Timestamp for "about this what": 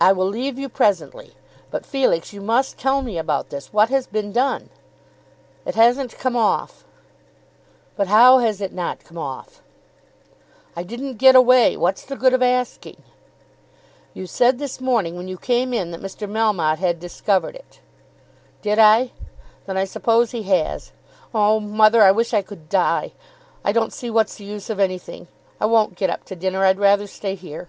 3.18-3.90